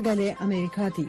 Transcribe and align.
Sagalee 0.00 0.34
Ameerikaati. 0.40 1.02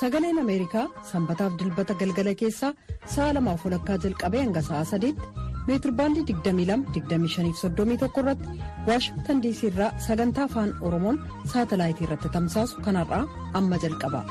Sagaleen 0.00 0.38
Ameerikaa 0.40 0.84
sanbataaf 1.10 1.58
dilbata 1.60 1.94
galgala 2.00 2.32
keessaa 2.42 2.70
sa'a 3.14 3.34
lamaaf 3.36 3.66
walakkaa 3.66 3.98
jalqabee 4.04 4.40
hanga 4.44 4.62
sa'a 4.68 4.84
sadiitti 4.92 5.44
meetirbaandii 5.68 6.24
22-25-31 6.30 8.22
irratti 8.22 8.56
waashingtan 8.88 9.42
diisii 9.44 9.68
irraa 9.72 9.90
sagantaa 10.06 10.48
afaan 10.48 10.72
oromoon 10.90 11.20
saatalaayitii 11.52 12.08
irratti 12.08 12.32
tamsaasu 12.38 12.80
kanarraa 12.88 13.22
amma 13.60 13.76
jalqaba. 13.84 14.24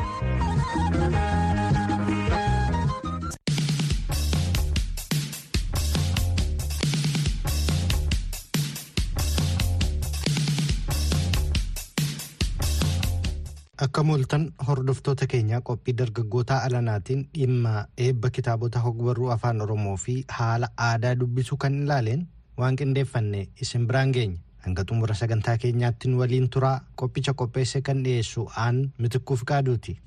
Akka 13.98 14.06
mooltan 14.08 14.44
hordoftoota 14.68 15.26
keenyaa 15.30 15.60
qophii 15.68 15.94
dargaggootaa 16.02 16.58
alanaatiin 16.66 17.24
dhimma 17.38 17.72
eebba 18.08 18.30
kitaabota 18.36 18.84
hogbarruu 18.84 19.32
afaan 19.36 19.64
oromoo 19.66 19.96
fi 20.04 20.16
haala 20.40 20.70
aadaa 20.90 21.14
dubbisuu 21.22 21.58
kan 21.64 21.80
ilaaleen 21.86 22.22
waan 22.64 22.78
qindeeffanne 22.84 23.42
isin 23.68 23.88
biraan 23.94 24.14
geenya 24.20 24.68
hanga 24.68 24.86
xumura 24.92 25.18
sagantaa 25.24 25.58
keenyaatti 25.66 26.14
waliin 26.22 26.50
turaa 26.58 26.76
qophicha 27.04 27.34
qopheesse 27.44 27.82
kan 27.90 28.04
dhiyeessu 28.10 28.46
aan 28.66 28.84
mitikkuuf 29.00 29.44
qaaduuti. 29.54 29.98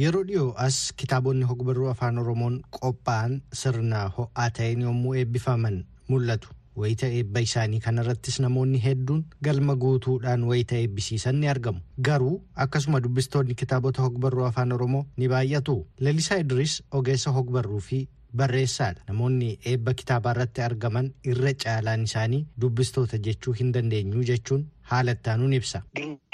Yeroo 0.00 0.22
dhiyoo 0.28 0.46
as 0.66 0.76
kitaabonni 1.02 1.46
hogbarruu 1.50 1.88
afaan 1.92 2.18
oromoon 2.22 2.56
qophaa'an 2.78 3.36
sirna 3.62 4.00
ho'aa 4.18 4.48
ta'een 4.58 4.82
yommuu 4.88 5.14
eebbifaman 5.20 5.76
mul'atu. 6.08 6.48
Wayita 6.76 7.06
eebba 7.18 7.40
isaanii 7.46 7.80
kanarrattis 7.86 8.40
namoonni 8.44 8.78
hedduun 8.84 9.24
galma 9.48 9.74
guutuudhaan 9.84 10.44
wayita 10.50 10.76
eebbisiisan 10.80 11.36
ni 11.40 11.48
argamu. 11.48 11.80
Garuu 12.08 12.42
akkasuma 12.54 13.00
dubbistoonni 13.04 13.54
kitaabota 13.54 14.02
hogbarruu 14.02 14.44
afaan 14.50 14.72
oromoo 14.72 15.06
ni 15.16 15.28
baay'atu. 15.28 15.76
Lalisaa 16.00 16.38
idris 16.44 16.82
ogeessa 16.90 17.30
hogbarruu 17.30 17.80
fi 17.80 18.08
barreessaadha 18.36 19.02
namoonni 19.08 19.48
eebba 19.72 19.94
kitaabaa 19.94 20.32
irratti 20.34 20.60
argaman 20.62 21.10
irra 21.32 21.52
caalaan 21.64 22.02
isaanii 22.08 22.40
dubbistoota 22.60 23.18
jechuu 23.26 23.52
hin 23.60 23.70
dandeenyu 23.76 24.24
jechuun 24.30 24.64
haala 24.90 25.12
ittaanuun 25.16 25.52
ibsa. 25.58 25.78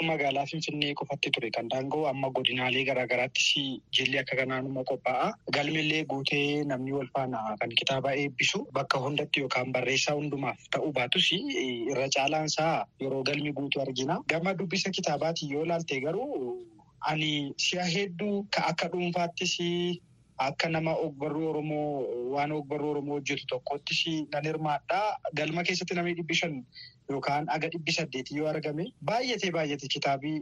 Magaalaa 0.09 0.45
Finfinnee 0.51 0.93
qofatti 0.99 1.29
ture 1.35 1.49
kan 1.57 1.69
daangoo 1.73 2.01
amma 2.11 2.29
godinaalee 2.37 2.83
garaagaraattis 2.89 3.47
jilli 3.97 4.17
akka 4.21 4.35
kanaanuma 4.39 4.83
qophaa'a. 4.91 5.29
Galmillee 5.57 6.03
guutee 6.13 6.63
namni 6.71 6.91
wal 6.97 7.07
faana 7.15 7.55
kan 7.61 7.69
kitaaba 7.81 8.13
eebbisu 8.23 8.59
bakka 8.79 8.99
hundatti 9.05 9.39
yookaan 9.45 9.71
barreessaa 9.77 10.15
hundumaaf 10.19 10.59
ta'uu 10.75 10.91
baatus 10.99 11.31
irra 11.37 12.07
caalaan 12.17 12.45
isaa 12.51 12.75
yeroo 13.05 13.23
galmi 13.31 13.53
guutu 13.61 13.81
argina. 13.85 14.19
Gama 14.27 14.53
dubbisa 14.59 14.89
kitaabaati 14.99 15.51
yoo 15.53 15.63
ilaalte 15.65 16.01
garuu 16.05 16.67
ani 17.11 17.31
si'a 17.57 17.85
hedduu 17.95 18.35
akka 18.71 18.87
dhuunfaattis 18.93 19.55
akka 20.49 20.69
nama 20.69 20.93
ogbarruu 21.05 21.49
Oromoo 21.49 21.87
waan 22.35 22.51
ogbarruu 22.51 22.91
Oromoo 22.91 23.15
hojjetu 23.19 23.45
tokkottis 23.51 23.99
nan 24.33 24.45
hirmaadha. 24.49 24.99
Galma 25.39 25.63
keessatti 25.63 25.95
namni 25.97 26.13
dhibbi 26.19 26.35
shan 26.39 26.55
yookaan 27.11 27.47
aga 27.55 27.69
dhibbi 27.75 27.91
saddeeti 27.97 28.37
yoo 28.39 28.47
argame 28.53 28.85
baay'atee 29.11 29.51
baay'ate 29.57 29.87
kitaabii 29.95 30.35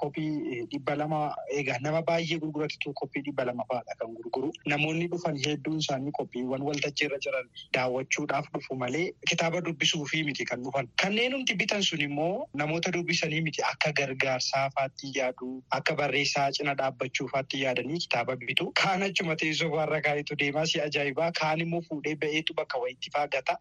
koppii 0.00 0.64
dhibba 0.74 0.96
lama 1.02 1.20
egaa 1.60 1.78
nama 1.86 2.02
baay'ee 2.10 2.38
gurguratu 2.44 2.92
koppii 3.02 3.22
dhibba 3.28 3.44
lama 3.50 3.64
fa'aadha 3.72 3.96
kan 4.02 4.14
gurguru. 4.18 4.50
Namoonni 4.74 5.06
dhufan 5.14 5.38
hedduun 5.46 5.78
isaanii 5.84 6.12
koppiiwwan 6.20 6.62
waltajjii 6.68 7.06
irra 7.08 7.18
jiran 7.26 7.48
daawwachuudhaaf 7.78 8.50
dhufu 8.56 8.76
malee 8.82 9.04
kitaaba 9.32 9.60
dubbisuufii 9.68 10.22
miti 10.30 10.44
kan 10.52 10.62
dhufan. 10.68 10.88
Kanneen 11.04 11.32
nuti 11.36 11.54
bitan 11.62 11.82
sun 11.90 12.00
immoo 12.08 12.46
namoota 12.62 12.92
dubbisanii 12.98 13.40
miti 13.48 13.62
akka 13.72 13.92
gargaarsaa 14.02 14.64
faatti 14.78 15.12
yaadu 15.18 15.50
akka 15.80 15.94
barreessaa 16.02 16.48
cina 16.58 16.74
dhaabbachuu 16.82 17.28
faatti 17.34 17.62
yaadanii 17.64 17.98
kitaaba 18.06 18.36
bitu. 18.44 18.70
Kaan 18.82 19.02
achuma 19.08 19.36
teessoo 19.44 19.70
faarra 19.76 20.00
kaa'itu 20.08 20.38
deemaa 20.44 20.66
si 20.72 20.80
ajaa'ibaa 20.86 21.30
kaan 21.40 21.60
immoo 21.66 21.82
fuudhee 21.88 22.16
ba'eetu 22.24 22.54
bakka 22.62 22.78
wayitti 22.86 23.10
faa 23.18 23.26
gata. 23.36 23.58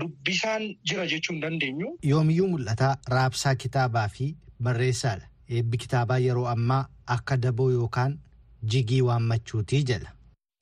Dubbisaan 0.00 0.64
jira 0.90 1.06
jechuu 1.12 1.32
hin 1.34 1.40
dandeenyu. 1.78 1.98
Yoomiyyuu 2.02 2.48
mul'ataa 2.48 2.96
raabsaa 3.08 3.54
kitaabaa 3.54 4.08
fi 4.08 4.36
barreessaadha. 4.62 5.26
Eebbi 5.50 5.76
kitaabaa 5.78 6.18
yeroo 6.18 6.46
ammaa 6.46 6.86
akka 7.06 7.36
daboo 7.36 7.70
yookaan 7.70 8.18
jigii 8.64 9.00
waammachuutii 9.02 9.82
jedha. 9.84 10.10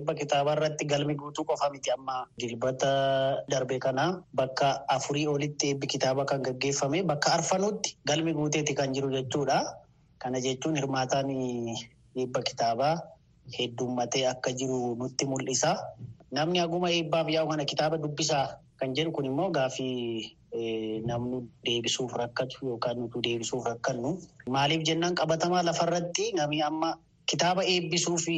Eebba 0.01 0.15
kitaabaa 0.15 0.53
irratti 0.57 0.85
galmi 0.85 1.15
guutuu 1.15 1.45
qofa 1.45 1.71
miti 1.71 1.91
amma 1.91 2.27
dilbata 2.39 2.91
darbe 3.51 3.79
kana 3.79 4.23
bakka 4.35 4.89
afurii 4.89 5.27
olitti 5.27 5.69
eebbi 5.71 5.87
kitaabaa 5.87 6.25
kan 6.25 6.43
gaggeeffame 6.43 7.03
bakka 7.03 7.33
arfanuutti 7.33 7.97
galmi 8.07 8.33
guuteeti 8.35 8.75
kan 8.75 8.93
jiru 8.95 9.11
jechuudha. 9.11 9.65
Kana 10.19 10.41
jechuun 10.41 10.77
hirmaataan 10.77 11.31
eebba 12.17 12.43
kitaabaa 12.43 12.95
heddummatee 13.59 14.27
akka 14.29 14.53
jiru 14.53 14.95
nutti 14.97 15.25
mul'isa. 15.27 15.77
Namni 16.33 16.59
haguma 16.59 16.91
eebbaaf 16.91 17.29
yaa'u 17.31 17.49
kana 17.49 17.65
kitaaba 17.65 17.99
dubbisaa 17.99 18.47
kan 18.81 18.95
jedhu 18.97 19.13
kun 19.17 19.25
immoo 19.31 19.51
gaaffii 19.51 20.37
namni 21.11 21.39
deebisuuf 21.67 22.13
rakkatu 22.23 22.67
yookaan 22.71 22.97
nuti 23.01 23.19
deebisuuf 23.27 23.65
rakkannu. 23.71 24.11
Maaliif 24.57 24.83
jennaan 24.89 25.15
qabatamaa 25.21 25.63
lafarratti 25.69 26.33
namni 26.39 26.63
amma 26.69 26.91
kitaaba 27.31 27.63
eebbisuu 27.75 28.19
fi 28.25 28.35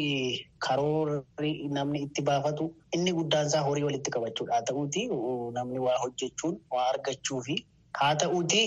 karoorri 0.67 1.53
namni 1.79 1.99
itti 2.07 2.23
baafatu 2.29 2.65
inni 2.95 3.13
guddaan 3.19 3.47
isaa 3.51 3.63
horii 3.69 3.85
walitti 3.89 4.11
qabachuudha. 4.15 4.55
Haa 4.55 4.63
ta'uuti 4.71 5.03
namni 5.59 5.79
waa 5.87 5.99
hojjechuun 6.05 6.55
waa 6.75 6.87
argachuu 6.93 7.41
fi 7.49 7.57
haa 8.01 8.15
ta'uuti 8.23 8.63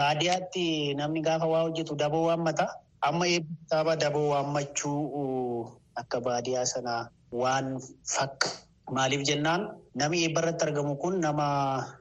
baadiyyaatti 0.00 0.64
namni 1.02 1.20
gaafa 1.28 1.46
waa 1.54 1.62
hojjetu 1.68 1.94
daboo 2.04 2.24
waammata. 2.30 2.66
Amma 3.08 3.26
eebbi 3.34 3.54
kitaaba 3.62 3.96
daboo 3.96 4.28
waammachuu 4.34 5.70
akka 6.02 6.20
baadiyyaa 6.20 6.66
sanaa 6.74 7.02
waan 7.42 7.80
fakka. 8.16 8.48
Maaliif 8.96 9.22
jennaan 9.28 9.62
namni 10.00 10.18
eebba 10.24 10.40
irratti 10.42 10.64
argamu 10.66 10.94
kun 11.02 11.14
nama 11.24 11.46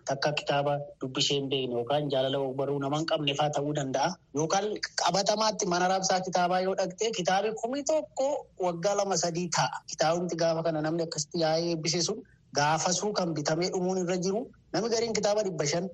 takka 0.10 0.30
kitaaba 0.40 0.74
dubbisee 1.02 1.36
hin 1.38 1.48
beekne 1.52 1.76
yookaan 1.80 2.10
jaalala 2.14 2.38
ogbarruu 2.48 2.80
nama 2.84 2.98
hin 3.00 3.06
qabne 3.12 3.34
fa'aa 3.40 3.54
ta'uu 3.58 3.74
danda'a. 3.80 4.10
Yookaan 4.40 4.66
qabatamaatti 5.02 5.66
mana 5.74 5.88
raabsaa 5.92 6.20
kitaabaa 6.28 6.60
yoo 6.66 6.76
dhaqxee 6.80 7.12
kitaabi 7.20 7.50
kumi 7.62 7.84
tokko 7.92 8.28
waggaa 8.66 8.96
lama 9.00 9.16
sadii 9.24 9.48
ta'a. 9.58 9.78
Kitaabumti 9.92 10.36
gaafa 10.42 10.62
kana 10.68 10.82
namni 10.88 11.04
akkasitti 11.08 11.38
yaa'ee 11.44 11.70
eebbise 11.76 12.02
sun 12.08 12.20
gaafasuu 12.60 13.12
kan 13.20 13.34
bitamee 13.38 13.70
dhumuun 13.76 14.02
irra 14.04 14.18
jiru 14.26 14.42
namni 14.74 14.90
gariin 14.96 15.14
kitaaba 15.20 15.44
dhibba 15.48 15.66
shan 15.74 15.86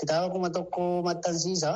kitaaba 0.00 0.26
kuma 0.36 0.48
tokko 0.56 0.82
maxxansiisa 1.08 1.72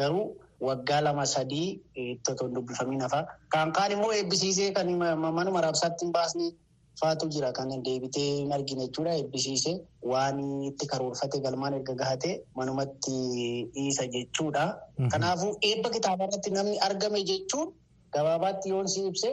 garuu 0.00 0.24
waggaa 0.70 1.00
lama 1.06 1.24
sadii 1.34 1.68
itti 2.06 2.32
dubbifamiin 2.56 3.00
hafa. 3.06 3.20
Kan 3.52 3.70
kaan 3.78 3.92
immoo 3.98 4.12
eebbisiisee 4.18 4.70
kan 4.80 4.90
manuma 5.38 5.60
raabsaatti 5.68 6.04
hin 6.06 6.12
baasne. 6.18 6.50
Faatu 7.02 7.26
jira 7.34 7.48
kan 7.58 7.68
deebitee 7.86 8.26
hin 8.40 8.52
argine 8.56 8.84
jechuudha. 8.86 9.12
Eebbisiisee 9.20 9.74
waan 10.12 10.38
itti 10.70 10.86
karoorfate 10.92 11.40
galmaan 11.46 11.74
erga 11.78 11.94
gahate 12.02 12.30
manumatti 12.60 13.14
dhiisa 13.74 14.06
jechuudha. 14.16 14.64
Kanaafuu 15.14 15.52
eebba 15.70 15.90
kitaabaa 15.96 16.28
irratti 16.30 16.50
namni 16.58 16.78
argame 16.88 17.20
jechuun 17.32 17.68
gabaabaatti 18.16 18.70
yoon 18.74 18.88
si 18.94 19.00
ibse 19.10 19.30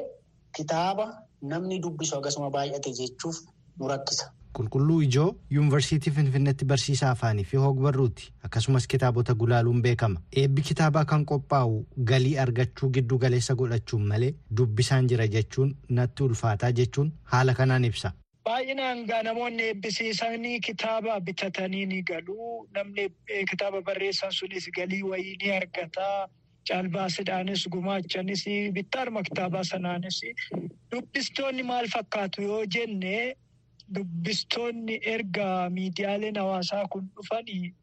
kitaaba 0.57 1.05
namni 1.53 1.79
dubbisu 1.85 2.17
akkasuma 2.19 2.49
baay'ate 2.57 2.89
jechuuf 3.01 3.37
nu 3.79 3.87
rakkisa. 3.93 4.25
Qulqulluu 4.57 5.01
Ijoo 5.05 5.35
Yuunivarsiitii 5.55 6.11
Finfinneetti 6.13 6.65
barsiisaa 6.65 7.11
afaanii 7.15 7.43
fi 7.43 7.57
hogbarruuti. 7.57 8.31
Akkasumas 8.43 8.87
kitaabota 8.87 9.33
gulaaluun 9.35 9.81
beekama. 9.81 10.21
Eebbi 10.35 10.61
kitaabaa 10.61 11.05
kan 11.05 11.25
qophaa'u 11.25 11.85
galii 12.11 12.37
argachuu 12.45 12.89
giddu 12.89 13.17
galeessa 13.19 13.55
godhachuun 13.55 14.07
malee 14.07 14.31
dubbisaan 14.57 15.07
jira 15.09 15.27
jechuun 15.27 15.75
natti 15.89 16.23
ulfaataa 16.23 16.71
jechuun 16.71 17.13
haala 17.23 17.53
kanaan 17.53 17.85
ibsa. 17.85 18.11
Baay'inaan 18.49 19.05
gaa 19.05 19.21
namoonni 19.23 19.63
eebbisiisanii 19.69 20.59
kitaaba 20.59 21.19
bitatanii 21.21 21.85
ni 21.85 22.01
galu. 22.03 22.67
Namni 22.75 23.09
kitaaba 23.49 23.81
barreessan 23.81 24.31
sunis 24.31 24.69
galii 24.75 25.03
wayii 25.03 25.35
ni 25.43 25.51
argata. 25.51 26.07
Caalbaasidhaanis 26.69 27.67
gumaachanis 27.73 28.43
bittaadhuma 28.73 29.21
kitaabaa 29.23 29.63
sanaanis 29.63 30.17
dubbistoonni 30.91 31.63
maal 31.63 31.87
fakkaatu 31.93 32.41
yoo 32.41 32.65
jenne. 32.65 33.35
Dubbistoonni 33.95 34.95
erga 35.13 35.45
miidiyaaleen 35.77 36.37
hawaasaa 36.41 36.85
kun 36.95 37.05
dhufanii 37.15 37.73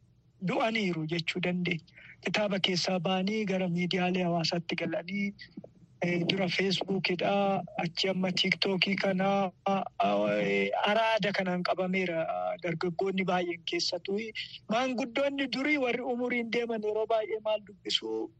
du'aniiru 0.48 1.06
jechuu 1.12 1.40
dandeenya. 1.46 2.04
Kitaaba 2.26 2.58
keessaa 2.68 2.98
ba'anii 3.08 3.40
gara 3.52 3.68
miidiyaalee 3.78 4.22
hawaasaatti 4.28 4.78
galanii 4.82 5.26
dura 6.28 6.46
feesbuukidha 6.48 7.62
achi 7.82 8.08
amma 8.08 8.30
tiiktookii 8.30 8.96
kana 8.96 9.50
araada 10.90 11.32
kanaan 11.32 11.62
qabameera. 11.62 12.26
Dargaggoonni 12.62 13.24
baay'een 13.24 13.62
keessattuu 13.70 14.18
maanguddoonni 14.70 15.46
durii 15.56 15.78
warri 15.84 16.02
umuriin 16.12 16.50
deeman 16.52 16.82
yeroo 16.88 17.06
baay'ee 17.06 17.40
maal 17.44 17.60
dubbisuu? 17.66 18.30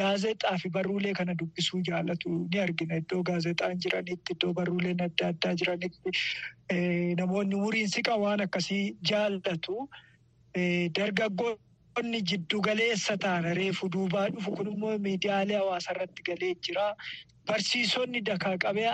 Gaazexaa 0.00 0.56
fi 0.62 0.68
barruulee 0.78 1.12
kana 1.14 1.34
dubbisuu 1.38 1.80
jaalatu 1.90 2.30
ni 2.52 2.58
argina. 2.60 2.96
Iddoo 3.02 3.22
gaazexaan 3.22 3.78
jiranitti 3.86 4.32
iddoo 4.36 4.52
barruuleen 4.52 5.00
adda 5.08 5.28
addaa 5.34 5.54
jiranitti 5.54 7.14
namoonni 7.22 7.54
umuriin 7.60 7.88
siqa 7.88 8.16
waan 8.24 8.40
akkasii 8.48 8.96
jaallatu 9.12 9.88
dargaggoonni. 10.98 11.60
Qonni 11.96 12.18
jiddu 12.30 12.58
galeessa 12.66 13.14
taana 13.24 13.52
reefu 13.58 13.88
duubaa 13.94 14.24
dhufu 14.34 14.50
kun 14.56 14.68
immoo 14.72 14.96
miidiyaalee 15.06 15.56
hawaasaa 15.60 15.94
irratti 15.96 16.24
galee 16.30 16.50
jira. 16.68 16.86
Barsiisonni 17.48 18.20
dakaa 18.26 18.56
qabee 18.64 18.88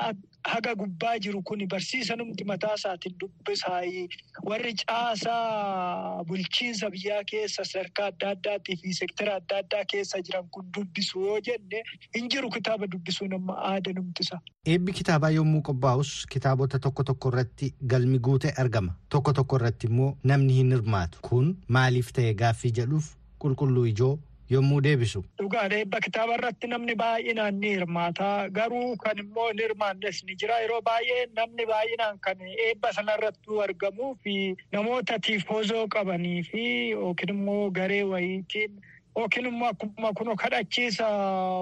haga 0.52 0.74
gubbaa 0.74 1.18
jiru 1.24 1.42
kun 1.42 1.60
barsiisanumti 1.72 2.44
mataa 2.44 2.74
isaatiin 2.78 3.14
dubbisaayii 3.20 4.08
warri 4.48 4.72
caasaa 4.82 6.24
bulchiinsa 6.24 6.90
biyyaa 6.90 7.22
keessa 7.30 7.64
sadarkaa 7.64 8.06
adda 8.12 8.30
addaatii 8.36 8.76
fi 8.82 8.94
seektara 8.98 9.34
adda 9.40 9.58
addaa 9.62 9.84
keessa 9.92 10.20
jiran 10.28 10.48
kun 10.56 10.66
dubbisu 10.76 11.20
yoo 11.26 11.38
jenne 11.48 11.82
hin 12.16 12.28
jiru 12.34 12.50
kitaaba 12.56 12.86
dubbisuun 12.96 13.34
amma 13.38 13.56
aada 13.70 13.92
numtisa. 14.00 14.40
Eebbi 14.66 14.92
kitaabaa 15.00 15.30
yommuu 15.36 15.62
qophaa'us 15.70 16.12
kitaabota 16.36 16.78
tokko 16.88 17.04
tokko 17.12 17.28
irratti 17.32 17.72
galmi 17.94 18.18
guutee 18.18 18.52
argama. 18.64 18.94
Tokko 19.08 19.32
tokko 19.32 19.56
irratti 19.62 19.86
immoo 19.92 20.10
namni 20.24 20.54
hin 20.60 20.70
hirmaatu. 20.76 21.18
Kun 21.28 21.56
maaliif 21.68 22.12
ta'e 22.18 22.34
gaaffii 22.44 22.72
jedhuuf 22.80 23.14
qulqulluu 23.38 23.84
ijoo 23.94 24.12
yommuu 24.50 24.80
deebisu. 24.84 25.24
Dhugaadha 25.40 25.78
eebba 25.78 26.00
kitaaba 26.00 26.34
irratti 26.38 26.66
namni 26.68 26.94
baay'inaan 27.02 27.60
ni 27.60 27.68
hirmaata. 27.74 28.48
Garuu 28.58 28.96
kan 29.04 29.18
immoo 29.18 29.48
hin 29.48 29.62
hirmaannes 29.64 30.22
ni 30.24 30.34
jira. 30.42 30.58
Yeroo 30.64 30.80
baay'ee 30.88 31.26
namni 31.36 31.66
baay'inaan 31.72 32.18
kan 32.28 32.40
eebba 32.68 32.92
sanarratti 32.92 33.60
argamuu 33.66 34.14
fi 34.24 34.36
namoota 34.72 35.18
tiifoozoo 35.26 35.86
qabanii 35.96 36.42
fi 36.50 36.64
yookiin 36.90 37.34
immoo 37.36 37.70
garee 37.70 38.02
wayiitiin 38.14 38.80
yookiin 39.16 39.46
immoo 39.50 39.68
akkuma 39.72 40.12
kun 40.18 40.30
kadhachiisa 40.42 41.06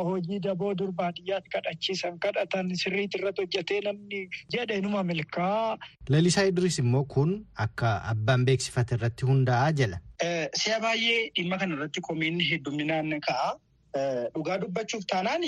hojii 0.08 0.38
daboo 0.47 0.75
dur 0.79 0.93
baadiyyaatti 1.00 1.50
kadhachiisan 1.55 2.19
kadhatan 2.26 2.70
sirriitti 2.82 3.19
irratti 3.20 3.43
hojjetee 3.47 3.81
namni 3.87 4.20
jedhe 4.56 4.81
numa 4.85 5.02
milkaa. 5.02 5.79
Lalisaa 6.08 6.44
Idris 6.52 6.79
immoo 6.85 7.05
kun 7.14 7.32
akka 7.67 7.94
abbaan 8.12 8.44
beeksifate 8.50 8.94
irratti 9.00 9.26
hundaa'aa 9.32 9.73
jala. 9.82 9.99
Si'a 10.62 10.79
baay'ee 10.87 11.19
dhimma 11.37 11.58
kana 11.58 11.75
irratti 11.81 12.00
komiin 12.11 12.41
hedduminaan 12.50 13.19
ka'a. 13.29 13.50
Dhugaa 13.95 14.59
dubbachuuf 14.63 15.05
taanaan 15.13 15.43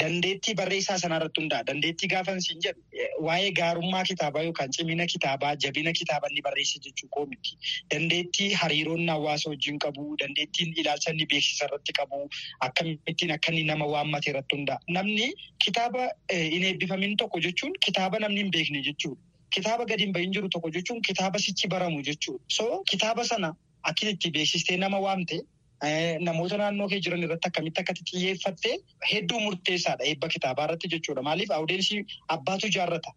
dandeettii 0.00 0.54
barreessaa 0.58 0.96
sanaa 1.02 1.18
irratti 1.20 1.40
hundaa'a. 1.42 1.66
Dandeettii 1.68 2.08
gaafan 2.12 2.40
siin 2.46 2.60
jedhu 2.64 2.80
waa'ee 3.26 3.50
gaarummaa 3.58 4.02
kitaabaa 4.10 4.42
yookaan 4.48 4.70
cimina 4.76 5.06
kitaabaa 5.12 5.52
jabina 5.64 5.92
kitaaba 6.00 6.30
inni 6.30 6.42
barreesse 6.46 6.80
jechuu 6.86 7.08
koo 7.16 7.24
miti. 7.32 7.56
Dandeettii 7.94 8.48
hariiroonni 8.62 9.10
hawaasa 9.14 9.50
wajjin 9.52 9.78
qabu, 9.84 10.06
dandeettiin 10.22 10.74
ilaalcha 10.82 11.10
inni 11.14 11.26
beeksisa 11.34 11.64
irratti 11.70 11.92
qabu, 12.00 12.20
akkamittiin 12.68 13.32
akka 13.36 13.52
inni 13.52 13.64
nama 13.72 13.86
waammate 13.94 14.30
irratti 14.34 14.56
hundaa'a. 14.56 14.80
Namni 14.98 15.28
kitaaba 15.66 16.08
hin 16.54 16.64
eebbifamin 16.72 17.16
tokko 17.22 17.40
jechuun 17.46 17.72
kitaaba 17.86 18.18
namni 18.26 18.40
hin 18.44 18.50
beekne 18.58 18.82
jechuudha. 18.90 19.22
Kitaaba 19.54 19.84
gadi 19.90 20.04
hin 20.04 20.12
bahin 20.18 20.32
jiru 20.38 20.48
tokko 20.54 20.70
jechuun 20.78 21.02
kitaaba 21.10 21.38
sichi 21.46 21.68
baramu 21.76 22.02
jechuudha. 22.10 22.44
So 22.58 22.82
kitaaba 22.90 23.24
sana 23.24 23.54
akkasitti 23.82 24.30
beeksistee 24.30 24.76
nama 24.76 24.98
waamte 25.06 25.38
namoota 26.28 26.56
naannoo 26.60 26.88
kee 26.92 27.00
jiran 27.06 27.22
irratti 27.26 27.48
akkamitti 27.48 27.80
akkatti 27.82 28.04
xiyyeeffattee 28.10 28.74
hedduu 29.12 29.40
murteessaadha 29.46 30.04
eebba 30.10 30.28
kitaabaa 30.34 30.64
irratti 30.68 30.90
jechuudha. 30.94 31.22
Maaliif 31.22 31.50
awudeensi 31.58 32.04
abbaatu 32.36 32.70
jaarrata. 32.78 33.12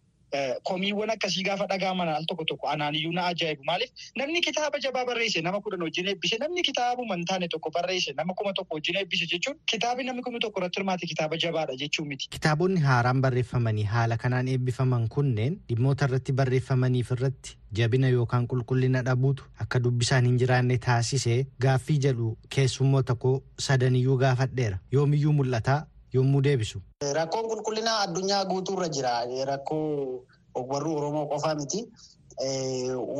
Komiiwwan 0.64 1.10
akkasii 1.10 1.42
gaafa 1.44 1.66
dhaga'aman 1.66 2.08
al 2.08 2.24
tokko 2.26 2.44
tokko 2.44 2.68
anaaniyyuu 2.68 3.12
na 3.12 3.26
ajaa'ibu. 3.26 3.64
Maaliif 3.64 3.90
namni 4.16 4.40
kitaaba 4.40 4.78
jabaa 4.80 5.04
barreesse 5.04 5.40
nama 5.42 5.60
kudhan 5.60 5.82
wajjin 5.82 6.08
eebbise 6.08 6.38
namni 6.40 6.62
kitaabuma 6.62 7.14
hin 7.16 7.24
taane 7.24 7.48
tokko 7.48 7.70
barreesse 7.70 8.12
nama 8.16 8.34
kuma 8.34 8.52
tokko 8.52 8.74
wajjin 8.80 8.96
eebbise 9.02 9.26
jechuun 9.32 9.58
kitaabni 9.74 10.04
namni 10.10 10.22
kuma 10.22 10.38
tokko 10.46 10.60
irratti 10.60 10.80
hirmaate 10.80 11.06
kitaaba 11.06 11.36
jabaadha 11.46 11.76
jechuu 11.84 12.04
miti. 12.04 12.28
Kitaabonni 12.30 12.80
haaraan 12.80 13.20
barreeffamanii 13.26 13.84
haala 13.94 14.16
kanaan 14.16 14.48
eebbifaman 14.48 15.08
kunneen 15.08 15.60
dhimmoota 15.68 16.08
irratti 16.10 16.32
barreeffamaniif 16.32 17.10
irratti 17.18 17.56
jabina 17.80 18.08
yookaan 18.08 18.46
qulqullina 18.48 19.02
dhabuutu 19.04 19.44
akka 19.66 19.80
dubbisaan 19.84 20.26
hin 20.30 20.38
jiraanne 20.42 20.78
taasisee 20.86 21.38
gaaffii 21.66 21.98
jedhu 22.06 22.34
keessummoota 22.56 23.14
koo 23.14 23.36
sadaniyyuu 23.68 24.16
gaafadheera 24.24 24.78
yoomiyyuu 24.92 25.32
mul'ataa 25.38 25.78
yommuu 26.14 26.40
deebisu. 26.42 26.80
Rakkoon 27.18 27.48
qulqullinaa 27.50 27.98
addunyaa 28.06 28.44
guutuurra 28.44 28.88
jira. 28.88 29.12
Rakkoo 29.52 30.24
ogbarruu 30.54 30.96
Oromoo 30.96 31.26
qofaa 31.32 31.54
miti. 31.54 31.80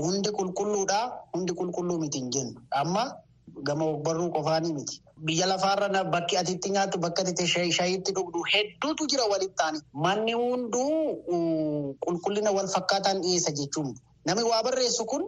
Hundi 0.02 0.30
qulqulluudha. 0.38 1.00
Hundi 1.34 1.52
qulqulluu 1.60 1.98
miti 1.98 2.18
hin 2.18 2.30
jennu. 2.30 2.60
Amma 2.70 3.04
gama 3.64 3.84
ogbarruu 3.84 4.30
qofaanii 4.36 4.72
miti. 4.74 5.00
Biyya 5.24 5.46
lafaarra 5.46 6.04
bakki 6.04 6.36
atitti 6.36 6.70
nyaattu 6.70 6.98
bakka 6.98 7.22
ati 7.22 7.46
shayiitti 7.46 8.12
dhugdu 8.12 8.42
hedduutu 8.52 9.06
jira 9.10 9.24
walitti 9.32 9.54
taani. 9.56 9.78
Manni 9.92 10.32
hunduu 10.32 11.94
qulqullina 12.04 12.50
wal 12.52 12.68
fakkaataan 12.68 13.22
dhiyeessa 13.22 13.52
jechuun. 13.52 13.94
Namni 14.26 14.42
waa 14.44 14.62
barreessu 14.62 15.04
kun 15.04 15.22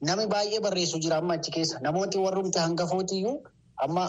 namni 0.00 0.26
baay'ee 0.26 0.60
barreessu 0.60 0.98
jira 1.00 1.16
amma 1.18 1.34
achi 1.34 1.50
keessa. 1.50 1.78
Namooti 1.80 2.18
warrumti 2.18 2.58
hangafootiyyuu 2.58 3.42
amma 3.84 4.04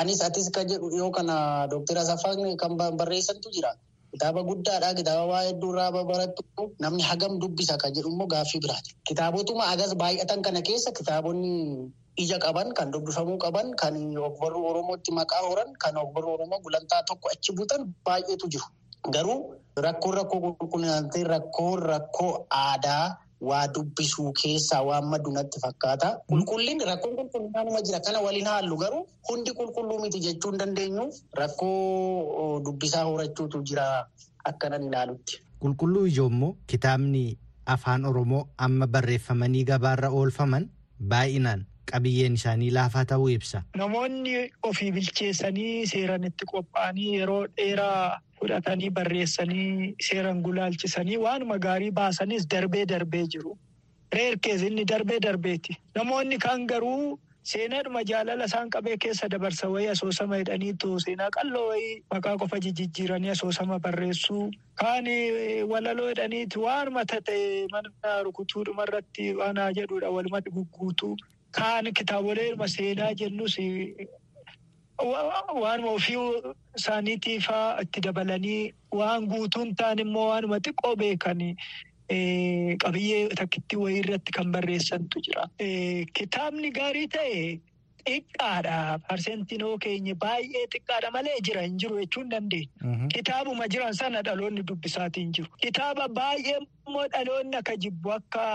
anis 0.00 0.20
atis 0.28 0.50
kan 0.54 0.66
jedhu 0.70 0.90
dhiyoo 0.92 1.10
kana 1.16 1.66
Dookter 1.70 1.96
Asaffaan 2.02 2.56
kan 2.62 2.76
barreessantu 3.00 3.48
jira. 3.56 3.72
Kitaaba 4.12 4.40
guddaadha. 4.48 4.88
Kitaaba 4.98 5.24
waa 5.32 5.42
hedduu 5.48 5.70
irraa 5.72 5.90
barattu 6.10 6.42
namni 6.84 7.02
hagam 7.10 7.38
dubbisa 7.42 7.74
kan 7.82 7.92
jedhu 7.96 8.08
immoo 8.12 8.26
gaaffii 8.34 8.60
biraati. 8.64 8.90
Kitaabotuma 9.08 9.64
agas 9.72 9.92
baay'atan 10.02 10.42
kana 10.46 10.60
keessa 10.68 10.90
kitaabonni 10.98 11.52
ija 12.22 12.38
qaban 12.44 12.68
kan 12.76 12.90
dubbifamuu 12.92 13.38
qaban 13.44 13.72
kan 13.80 13.94
ogbarruu 14.28 14.64
Oromootti 14.70 15.10
maqaa 15.18 15.42
horan 15.48 15.70
kan 15.82 15.96
ogbarruu 16.04 16.34
Oromoo 16.36 16.60
gulantaa 16.64 17.02
tokko 17.08 17.26
achi 17.34 17.50
buutan 17.56 17.88
baay'eetu 18.06 18.46
jiru. 18.52 18.68
Garuu 19.14 19.38
rakkoon 19.84 20.14
rakkoo 20.18 20.38
qulqullinaatti 20.60 21.20
rakkoon 21.32 21.78
rakkoo 21.92 22.32
aadaa 22.64 23.16
waa 23.50 23.66
dubbisuu 23.74 24.32
keessaa 24.42 24.82
waan 24.88 25.06
maddu 25.12 25.30
natti 25.36 25.60
fakkaata. 25.64 26.08
Qulqullinni 26.30 26.84
rakkoon 26.90 27.16
qulqullinaanuma 27.20 27.80
jira 27.86 28.00
kana 28.06 28.20
waliin 28.26 28.46
haallu 28.52 28.76
garuu 28.82 29.02
hundi 29.30 29.50
qulqulluu 29.60 29.98
miti 30.02 30.20
jechuu 30.26 30.50
hin 30.52 30.58
dandeenyu 30.62 31.06
rakkoo 31.40 32.60
dubbisaa 32.64 33.04
horachuutu 33.10 33.62
jira 33.70 33.86
akkanan 34.52 34.82
ilaalutti. 34.88 35.40
Qulqulluu 35.62 36.04
ijoommoo 36.12 36.56
kitaabni 36.66 37.24
afaan 37.66 38.04
Oromoo 38.06 38.46
amma 38.58 38.86
barreeffamanii 38.86 39.64
gabaarra 39.64 40.10
oolfaman 40.10 40.70
baay'inaan 41.12 41.66
qabiyyeen 41.92 42.34
isaanii 42.38 42.70
laafaa 42.78 43.04
ta'uu 43.04 43.28
ibsa. 43.28 43.62
Namoonni 43.76 44.50
ofii 44.70 44.92
bilcheessanii 44.92 45.86
seeran 45.86 46.24
itti 46.30 46.44
qophaa'anii 46.52 47.14
yeroo 47.18 47.46
dheeraa 47.56 48.20
fudhatanii 48.42 48.90
barreessanii 49.00 49.94
seeran 50.10 50.42
gulaalchisanii 50.46 51.16
waanuma 51.26 51.58
gaarii 51.66 51.90
baasanis 51.98 52.46
darbee 52.54 52.84
darbee 52.94 53.26
jiru. 53.34 53.56
Reerkees 54.14 54.62
inni 54.68 54.84
darbee 54.94 55.20
darbeeti. 55.26 55.76
Namoonni 55.96 56.38
kaan 56.38 56.66
garuu 56.72 57.18
seenaadhuma 57.50 58.02
jaalala 58.10 58.44
isaan 58.50 58.68
qabee 58.74 58.96
keessa 59.04 59.28
dabarsa 59.34 59.68
wayii 59.74 59.88
asoosama 59.94 60.36
jedhaniitu 60.42 60.90
seenaa 61.04 61.30
qalloo 61.36 61.62
wayii 61.68 61.94
maqaa 62.14 62.34
qofa 62.42 62.60
jijjiiranii 62.66 63.30
asoosama 63.36 63.78
barreessuu 63.86 64.44
kaan 64.82 65.08
walaloo 65.72 66.08
jedhaniiti 66.12 66.58
waanuma 66.66 67.04
ta'e 67.14 67.38
mana 67.72 68.12
rukutuudhuma 68.28 68.86
irratti 68.88 69.30
waan 69.40 69.58
haa 69.64 69.72
jedhudha 69.80 70.10
walumatti 70.18 70.50
gugguutuu. 70.58 71.16
Kaan 71.58 71.90
kitaabolee 71.98 72.50
seenaa 72.76 73.10
jennus 73.22 73.56
waanuma 75.06 75.90
ofii 75.98 76.52
isaaniitiifaa 76.78 77.80
itti 77.82 78.00
dabalanii 78.06 78.72
waan 79.00 79.26
guutuun 79.32 79.74
ta'an 79.82 79.98
immoo 80.04 80.28
waanuma 80.30 80.58
xiqqoo 80.66 80.94
beekan 81.02 81.42
qabiyyee 82.84 83.28
takkitti 83.40 83.76
wayii 83.82 84.00
irratti 84.04 84.32
kan 84.38 84.52
barreessantu 84.54 85.20
jira. 85.26 85.44
Kitaabni 86.18 86.70
gaarii 86.78 87.08
ta'e 87.16 87.42
xiqqaadha. 88.06 88.78
Parsentinoo 89.08 89.74
keenya 89.84 90.14
baay'ee 90.24 90.64
xiqqaadha 90.74 91.10
malee 91.16 91.38
jira 91.48 91.62
hin 91.66 91.78
jiru 91.84 92.00
jechuun 92.02 92.30
dandeenya. 92.34 93.08
Kitaabuma 93.16 93.68
jiran 93.74 93.94
sana 94.00 94.22
dhaloonni 94.28 94.62
dubbisaatiin 94.70 95.32
jiru. 95.38 95.50
Kitaaba 95.66 96.08
baay'ee 96.20 96.58
immoo 96.60 97.06
dhaloonni 97.16 97.56
akka 97.62 97.76
jibbu 97.86 98.12
akka 98.18 98.46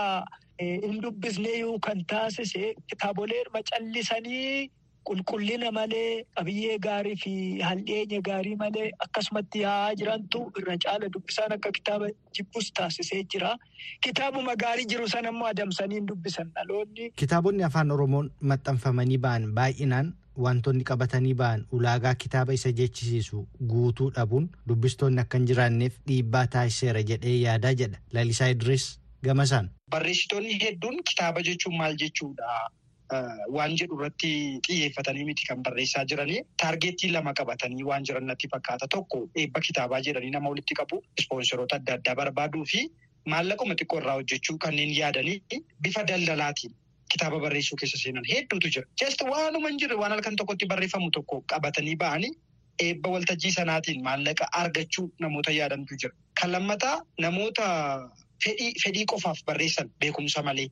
hin 0.60 1.00
dubbisneeyyuu 1.02 1.78
kan 1.88 2.04
taasise 2.12 2.74
kitaabolee 2.92 3.44
callisanii 3.70 4.70
qulqullina 5.08 5.70
malee 5.78 6.24
qabiyyee 6.36 6.78
gaarii 6.86 7.16
fi 7.22 7.32
haldheenya 7.68 8.20
gaarii 8.28 8.56
malee 8.62 8.90
akkasumatti 9.06 9.62
yaa'aa 9.64 9.94
jirantu 10.02 10.40
irra 10.60 10.76
caala 10.84 11.08
dubbisaan 11.16 11.52
akka 11.56 11.72
kitaaba 11.78 12.10
jibbus 12.38 12.70
taasisee 12.80 13.22
jira. 13.34 13.52
Kitaabuma 14.06 14.56
gaarii 14.64 14.86
jiru 14.94 15.08
sana 15.08 15.28
immoo 15.34 15.48
adamsanii 15.52 16.00
dubbisan 16.12 16.52
dhaloonni. 16.54 17.10
Kitaabonni 17.24 17.62
afaan 17.70 17.90
Oromoon 17.96 18.30
maxxanfamanii 18.52 19.18
ba'an 19.26 19.50
baay'inaan 19.60 20.12
wantoonni 20.46 20.84
qabatanii 20.92 21.34
ba'an 21.34 21.64
ulaagaa 21.72 22.14
kitaaba 22.24 22.52
isa 22.60 22.72
jechisiisu 22.80 23.46
guutuu 23.72 24.10
dhabuun 24.18 24.48
dubbistoonni 24.68 25.20
akka 25.24 25.38
hin 25.38 25.46
jiraanneef 25.52 25.96
dhiibbaa 26.10 26.46
taasiseera 26.56 27.02
jedhee 27.12 27.36
yaadaa 27.40 27.72
jedha 27.82 27.98
lalisaa 28.18 28.48
idris 28.54 28.84
gamasaan. 29.28 29.70
Barreessitoonni 29.90 30.58
hedduun 30.62 31.00
kitaaba 31.10 31.42
jechuun 31.48 31.76
maal 31.80 31.96
jechuudha 32.04 32.58
waan 33.56 33.76
jedhu 33.80 33.96
irratti 33.98 34.30
xiyyeeffatanii 34.68 35.24
miti 35.28 35.46
kan 35.50 35.62
barreessaa 35.68 36.04
jiranii 36.12 36.40
taargeettii 36.62 37.10
lama 37.16 37.32
qabatanii 37.40 37.84
waan 37.90 38.04
jiran 38.08 38.26
natti 38.30 38.48
fakkaata 38.54 38.88
tokko 38.94 39.20
eebba 39.42 39.60
kitaabaa 39.68 40.00
jedhanii 40.08 40.30
nama 40.36 40.48
walitti 40.54 40.74
qabu 40.80 40.98
ispoonseroota 41.22 41.76
adda 41.80 41.94
addaa 41.98 42.14
barbaaduu 42.20 42.64
fi 42.72 42.82
maallaquma 43.34 43.74
xiqqoo 43.80 44.00
irraa 44.02 44.16
hojjechuu 44.18 44.58
kanneen 44.66 44.92
yaadanii 44.98 45.38
bifa 45.86 46.04
daldalaatiin. 46.12 46.74
Kitaaba 47.12 47.38
barreessuu 47.42 47.76
keessa 47.80 47.98
seenan 48.02 48.24
hedduutu 48.30 48.68
jira. 48.74 48.86
Just 49.02 49.22
waanuma 49.32 49.68
hin 49.70 49.78
jirre 49.82 49.96
waan 50.00 50.12
halkan 50.14 50.36
tokkotti 50.36 50.66
barreeffamu 50.72 51.10
tokko 51.16 51.36
qabatanii 51.52 51.94
ba'anii 52.02 52.30
eebba 52.86 53.08
waltajjii 53.14 53.52
sanaatiin 53.54 54.02
maallaqa 54.08 54.48
argachuu 54.62 55.06
namoota 55.24 55.50
yaadantu 55.58 55.96
jira. 56.02 56.14
Kan 56.40 56.52
lammataa 56.52 56.96
namoota 57.26 57.64
fedhii 58.44 59.06
qofaaf 59.12 59.40
barreessan 59.46 59.88
beekumsa 60.00 60.42
malee 60.48 60.68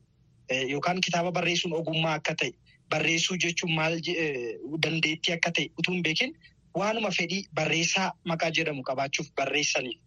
yookaan 0.70 1.00
kitaaba 1.00 1.32
barreessuun 1.32 1.74
ogummaa 1.80 2.14
akka 2.20 2.34
ta'e 2.42 2.52
barreessuu 2.90 3.36
jechuun 3.44 3.74
maal 3.74 3.96
dandeettii 4.86 5.34
akka 5.34 5.50
ta'e 5.58 5.70
utuu 5.78 5.94
hin 5.94 6.02
beekin 6.02 6.34
waanuma 6.80 7.10
fedhii 7.20 7.42
barreessaa 7.60 8.10
maqaa 8.32 8.50
jedhamu 8.58 8.82
qabaachuuf 8.82 9.28
barreessaniif. 9.40 9.98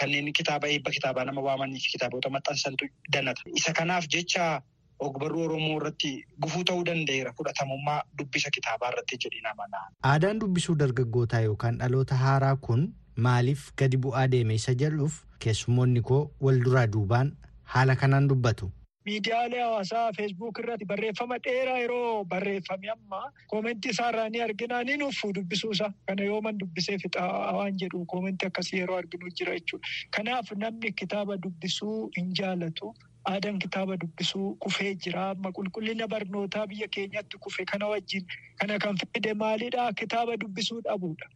Kanneen 0.00 0.32
kitaaba 0.32 0.66
eebba 0.68 0.90
kitaabaa 0.90 1.24
nama 1.24 1.40
waamanii 1.40 1.80
fi 1.84 1.90
kitaabota 1.92 2.30
maxxansantu 2.36 2.86
danata. 3.12 3.42
Isa 3.60 3.72
kanaaf 3.72 4.06
jecha 4.14 4.46
ogbarruu 5.06 5.42
Oromoo 5.44 5.76
irratti 5.80 6.10
gufuu 6.42 6.64
ta'uu 6.70 6.84
danda'eera 6.88 7.32
fudhatamummaa 7.40 8.00
dubbisa 8.18 8.50
kitaabaa 8.56 8.88
irratti 8.94 9.18
jedhee 9.24 9.42
nama 9.44 9.68
Aadaan 10.12 10.40
dubbisuu 10.40 10.74
dargaggootaa 10.80 11.40
yookaan 11.44 11.78
dhaloota 11.82 12.14
haaraa 12.24 12.56
kun 12.56 12.82
maaliif 13.28 13.68
gadi 13.82 13.96
bu'aa 14.06 14.26
deeme 14.32 14.54
isa 14.54 14.74
jedhuuf 14.82 15.20
keessummoonni 15.44 16.00
koo 16.10 16.20
wal 16.40 16.58
duraa 16.64 16.86
duubaan 16.96 17.32
haala 17.76 17.96
kanaan 17.96 18.28
dubbatu. 18.28 18.70
Miidiyaalee 19.08 19.60
hawaasaa 19.64 20.06
feesbuuk 20.16 20.58
irratti 20.62 20.84
barreeffama 20.92 21.38
dheeraa 21.48 21.76
yeroo 21.82 22.24
barreeffame 22.32 22.90
amma 22.94 23.20
koomentii 23.52 23.92
isaarraa 23.96 24.28
ni 24.34 24.40
argina 24.46 24.82
ni 24.88 24.96
nuufu 25.02 25.32
dubbisuusa. 25.40 25.90
Kana 26.06 26.24
yooman 26.30 26.58
dubbisee 26.62 26.98
fixaa 27.04 27.28
waan 27.58 27.78
jedhu 27.84 28.04
koomentii 28.14 28.50
akkasii 28.52 28.80
yeroo 28.82 28.98
arginu 29.02 29.30
jira 29.40 29.54
jechuudha. 29.60 29.94
Kanaaf 30.18 30.52
namni 30.64 30.92
kitaaba 31.02 31.36
dubbisuu 31.46 32.10
hin 32.18 32.34
jaalatu. 32.40 32.92
Aadaan 33.28 33.58
kitaaba 33.62 33.96
dubbisuu 34.02 34.50
kufee 34.64 34.92
jira. 35.06 35.24
Amma 35.30 35.50
qulqullina 35.56 36.06
barnootaa 36.12 36.66
biyya 36.70 36.88
keenyatti 36.98 37.40
kufe 37.46 37.64
kana 37.72 37.88
wajjin 37.94 38.24
kana 38.60 38.78
kan 38.84 38.96
fide 39.02 39.34
maalidhaa 39.42 39.88
kitaaba 40.02 40.36
dubbisuu 40.44 40.80
dhabuudha. 40.86 41.26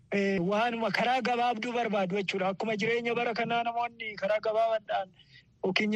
Waanuma 0.53 0.91
karaa 1.01 1.21
gabaabduu 1.31 1.73
barbaadu 1.79 2.17
jechuudha. 2.21 2.49
Akkuma 2.55 2.77
jireenya 2.77 3.15
bara 3.21 3.35
kanaa 3.41 3.63
namoonni 3.69 4.15
karaa 4.23 4.41
gabaabaadhaan 4.49 5.09
yookiin 5.65 5.93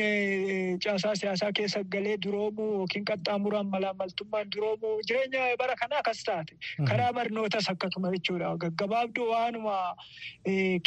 caasaa 0.85 1.14
siyaasaa 1.20 1.52
keessa 1.58 1.80
galee 1.94 2.16
duroomuu 2.25 2.68
yookiin 2.78 3.04
qaxxaamuraan 3.11 3.66
malaamaltummaan 3.75 4.50
duroomuu 4.56 4.94
jireenya 5.08 5.46
bara 5.62 5.76
kanaa 5.80 5.99
akkas 6.02 6.23
taate. 6.28 6.54
Karaa 6.88 7.12
barnootas 7.12 7.68
akkasuma 7.73 8.12
jechuudha. 8.14 8.52
Gaggabaabduu 8.64 9.26
waanuma 9.30 9.76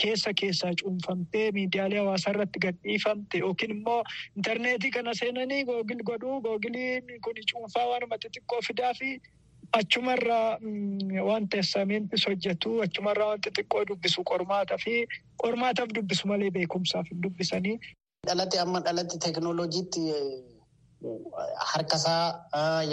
keessa 0.01 0.33
keessaa 0.41 0.71
cuunfamtee 0.83 1.51
miidiyaalee 1.57 1.99
hawaasaa 2.03 2.31
irratti 2.35 2.59
gadhiifamte 2.67 3.37
yookiin 3.43 3.71
immoo 3.77 4.03
intarneetii 4.37 4.91
kana 4.91 5.13
seenanii 5.13 5.63
googil 5.65 6.03
godhuu 6.11 6.41
googiliin 6.47 7.03
kun 7.27 7.43
cuunfaa 7.51 7.85
waanuma 7.91 8.17
xixiqqoo 8.23 8.61
fidaa 8.67 8.93
fi 9.01 9.11
achumarraa 9.79 10.57
waan 11.27 11.49
teessamentis 11.49 12.25
hojjetu 12.27 12.81
achumarraa 12.85 13.27
waan 13.31 13.41
xixiqqoo 13.47 13.83
dubbisu 13.89 14.23
qormaata 14.31 14.77
fi 14.85 14.95
qormaataaf 15.43 15.89
dubbisu 15.95 16.27
malee 16.31 16.51
beekumsaaf 16.59 17.07
dubbisanii. 17.23 17.77
Dhalate 18.29 18.59
amma 18.61 18.79
dhalate 18.85 19.17
teekinooloojiitti 19.17 20.01
harkasaa 21.71 22.25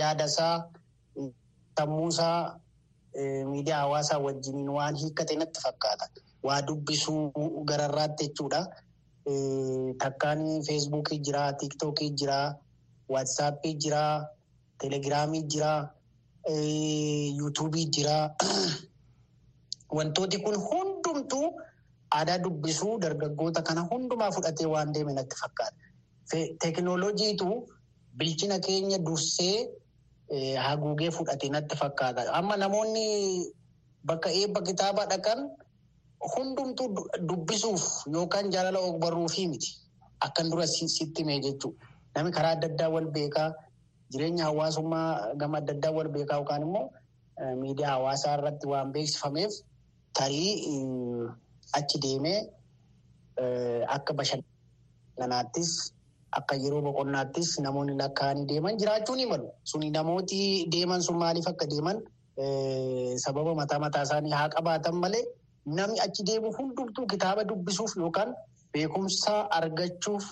yaadasaa 0.00 0.55
sammuusaa 1.78 2.61
miidiyaa 3.50 3.81
hawaasaa 3.81 4.19
wajjiniin 4.26 4.71
waan 4.76 4.95
hiikkate 5.02 5.37
natti 5.37 5.61
fakkaata. 5.64 6.09
Waa 6.43 6.62
dubbisuu 6.66 7.21
gararraatti 7.71 8.28
jechuudha. 8.28 8.62
Takkaan 10.05 10.40
feesbuukii 10.66 11.19
jira, 11.28 11.52
tiiktookii 11.52 12.11
jira, 12.11 12.55
waatsaappii 13.09 13.75
jira, 13.85 14.02
teelegiraamii 14.78 15.43
jira, 15.43 15.73
yuutuubii 17.37 17.87
jira. 17.99 18.16
Wantooti 19.97 20.38
kun 20.38 20.57
hundumtuu 20.69 21.61
aadaa 22.18 22.38
dubbisuu 22.44 22.94
dargaggoota 23.02 23.61
kana 23.68 23.82
hundumaa 23.90 24.30
fudhatee 24.37 24.66
waan 24.75 24.92
deeme 24.94 25.12
natti 25.18 25.37
fakkaata. 25.42 25.82
Teekinooloojiitu 26.61 27.49
bilchina 28.18 28.58
keenya 28.66 28.99
dursee 28.99 29.68
haguugee 30.66 31.11
fudhate 31.11 31.49
natti 31.50 31.76
fakkaata. 31.82 32.20
Amma 32.38 32.56
namoonni 32.56 33.06
bakka 34.08 34.28
eebba 34.40 34.61
kitaabaa 34.68 35.06
dhaqan 35.12 35.40
hundumtuu 36.35 36.88
dubbisuuf 37.28 37.85
yookaan 38.14 38.50
jaalala 38.54 38.78
ogbarruufii 38.88 39.49
miti. 39.49 39.70
Akkan 40.20 40.50
dura 40.50 40.66
sitti 40.66 41.23
himee 41.23 41.40
jechuudha. 41.44 41.87
Namni 42.14 42.32
karaa 42.32 42.52
adda 42.56 42.66
addaa 42.73 42.88
wal 42.94 43.06
beekaa 43.16 43.49
jireenya 44.12 44.44
hawaasummaa 44.49 45.35
gama 45.40 45.58
adda 45.58 45.73
addaa 45.76 45.92
wal 45.96 46.08
beekaa 46.14 46.37
yookaan 46.40 46.62
immoo 46.62 46.87
miidiyaa 47.61 47.90
hawaasaa 47.96 48.35
irratti 48.38 48.66
waan 48.73 48.92
beeksifameef 48.92 49.52
tarii 50.18 50.52
achi 51.80 51.99
deemee 52.04 52.38
akka 53.97 54.12
bashannanaattis 54.18 55.71
akka 56.38 56.54
yeroo 56.64 56.83
boqonnaattis 56.87 57.50
namoonni 57.66 57.95
lakkaa'anii 58.02 58.47
deeman 58.52 58.78
jiraachuu 58.80 59.16
ni 59.16 59.26
malu. 59.33 59.49
Suni 59.64 59.90
namooti 59.90 60.40
deeman 60.73 61.02
sun 61.02 61.16
maaliif 61.23 61.49
akka 61.52 61.66
deeman 61.73 61.99
sababa 63.25 63.54
mataa 63.61 63.78
mataa 63.85 64.02
isaanii 64.09 64.33
haa 64.38 64.49
qabaatan 64.56 64.95
malee 65.04 65.25
namni 65.78 66.00
achi 66.06 66.23
deemu 66.30 66.52
hundumtuu 66.59 67.06
kitaaba 67.12 67.45
dubbisuuf 67.50 67.97
yookaan 68.02 68.35
beekumsa 68.73 69.37
argachuuf 69.59 70.25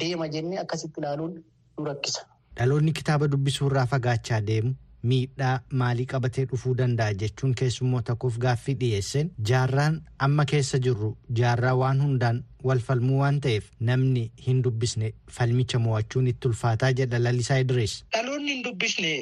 deema 0.00 0.28
jennee 0.34 0.58
akkasitti 0.64 1.00
ilaaluun 1.00 1.34
nu 1.78 1.84
rakkisa. 1.90 2.20
Dhaloonni 2.56 2.92
kitaaba 2.98 3.28
dubbisuu 3.34 3.66
irraa 3.70 3.86
fagaachaa 3.92 4.40
deemu 4.50 4.74
miidhaa 5.12 5.54
maalii 5.82 6.06
qabatee 6.12 6.44
dhufuu 6.52 6.74
danda'a 6.80 7.14
jechuun 7.22 7.54
keessummoota 7.60 8.16
koof 8.24 8.38
gaaffii 8.46 8.74
dhiyeesseen 8.82 9.30
jaarraan 9.50 10.00
amma 10.28 10.44
keessa 10.52 10.78
jirru 10.88 11.10
jaarraa 11.40 11.74
waan 11.82 12.00
hundaan 12.06 12.42
wal 12.70 12.80
falmuu 12.88 13.18
waan 13.22 13.40
ta'eef 13.46 13.70
namni 13.90 14.24
hin 14.48 14.62
dubbisne 14.66 15.12
falmicha 15.38 15.78
mo'achuun 15.86 16.26
itti 16.34 16.48
ulfaataa 16.52 16.92
jedha 17.02 17.18
lalisaa 17.28 17.58
Idris. 17.66 17.94
Dhaloonni 18.16 18.52
hin 18.54 18.64
dubbisne 18.64 19.12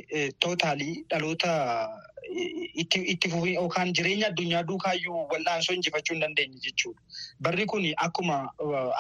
tootaalii 0.47 0.95
dhaloota 1.11 1.53
itti 3.13 3.29
fufii 3.31 3.55
yookaan 3.55 3.93
jireenya 3.99 4.27
addunyaa 4.33 4.63
duukaayyuu 4.69 5.27
wal'aansoo 5.33 5.75
injifachuu 5.77 6.15
hin 6.15 6.23
dandeenye 6.25 6.59
jechuudha. 6.67 7.01
Barri 7.41 7.67
kun 7.67 7.85
akkuma 8.07 8.39